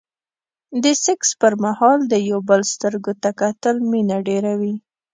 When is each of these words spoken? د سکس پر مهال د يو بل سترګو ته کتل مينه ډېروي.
د 0.83 0.85
سکس 1.05 1.29
پر 1.41 1.53
مهال 1.65 1.99
د 2.11 2.13
يو 2.29 2.39
بل 2.49 2.61
سترګو 2.73 3.11
ته 3.21 3.29
کتل 3.39 3.75
مينه 3.91 4.17
ډېروي. 4.27 4.73